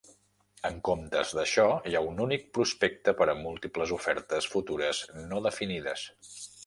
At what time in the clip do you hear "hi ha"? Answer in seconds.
1.89-2.01